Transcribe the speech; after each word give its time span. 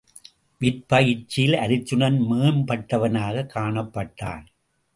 விற்பயிற்சியில் 0.61 1.53
அருச்சுனன் 1.53 2.17
மேம்பட்டவனாகக் 2.31 3.51
காணப்பட்டான். 3.53 4.45